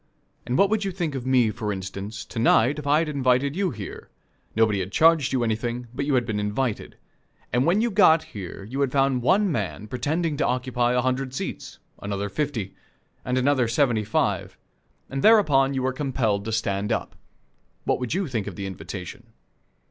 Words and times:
And 0.47 0.57
what 0.57 0.71
would 0.71 0.83
you 0.83 0.89
think 0.91 1.13
of 1.13 1.27
me, 1.27 1.51
for 1.51 1.71
instance, 1.71 2.25
to 2.25 2.39
night, 2.39 2.79
if 2.79 2.87
I 2.87 2.97
had 2.97 3.07
invited 3.09 3.55
you 3.55 3.69
here 3.69 4.09
nobody 4.55 4.79
had 4.79 4.91
charged 4.91 5.31
you 5.31 5.43
anything, 5.43 5.89
but 5.93 6.07
you 6.07 6.15
had 6.15 6.25
been 6.25 6.39
invited 6.39 6.97
and 7.53 7.67
when 7.67 7.81
you 7.81 7.91
got 7.91 8.23
here 8.33 8.63
you 8.63 8.81
had 8.81 8.91
found 8.91 9.21
one 9.21 9.51
man 9.51 9.85
pretending 9.87 10.37
to 10.37 10.47
occupy 10.47 10.93
a 10.95 11.01
hundred 11.03 11.35
seats, 11.35 11.77
another 12.01 12.29
fifty, 12.29 12.73
and 13.23 13.37
another 13.37 13.67
seventy 13.67 14.03
five, 14.03 14.57
and 15.07 15.21
thereupon 15.23 15.75
you 15.75 15.83
were 15.83 15.93
compelled 15.93 16.45
to 16.45 16.51
stand 16.51 16.91
up 16.91 17.15
what 17.83 17.99
would 17.99 18.15
you 18.15 18.25
think 18.27 18.47
of 18.47 18.55
the 18.55 18.65
invitation? 18.65 19.27